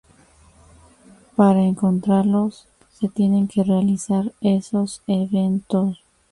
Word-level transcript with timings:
Para 1.35 1.61
encontrarlos, 1.61 2.67
se 2.91 3.07
tienen 3.07 3.47
que 3.47 3.63
realizar 3.63 4.33
esos 4.41 5.03
eventos. 5.05 6.01